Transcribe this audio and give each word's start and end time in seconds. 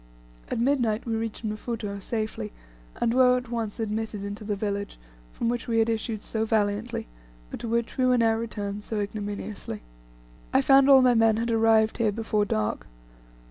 At 0.49 0.59
midnight 0.59 1.05
we 1.05 1.13
reached 1.15 1.45
Mfuto 1.45 1.99
safely, 2.01 2.51
and 2.99 3.13
were 3.13 3.37
at 3.37 3.51
once 3.51 3.79
admitted 3.79 4.23
into 4.23 4.43
the 4.43 4.55
village, 4.55 4.97
from 5.31 5.47
which 5.47 5.67
we 5.67 5.77
had 5.77 5.89
issued 5.89 6.23
so 6.23 6.43
valiantly, 6.43 7.05
but 7.51 7.59
to 7.59 7.67
which 7.67 7.97
we 7.99 8.07
were 8.07 8.17
now 8.17 8.33
returned 8.35 8.83
so 8.83 8.99
ignominiously. 8.99 9.83
I 10.53 10.63
found 10.63 10.89
all 10.89 11.03
my 11.03 11.13
men 11.13 11.37
had 11.37 11.51
arrived 11.51 11.99
here 11.99 12.11
before 12.11 12.45
dark. 12.45 12.87